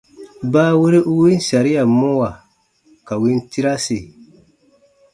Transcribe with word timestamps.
Baawere 0.51 0.99
u 1.11 1.13
win 1.21 1.39
saria 1.47 1.83
mɔwa 1.99 2.29
ka 3.07 3.13
win 3.21 3.37
tirasi. 3.51 3.99